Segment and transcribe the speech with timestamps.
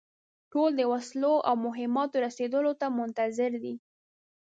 [0.51, 3.75] ټول د وسلو او مهماتو رسېدلو ته منتظر دي.